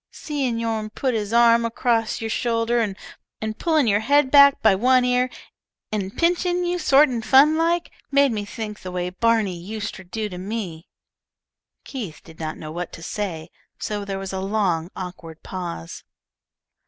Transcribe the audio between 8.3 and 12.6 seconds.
me think the way Barney uster do to me." Keith did not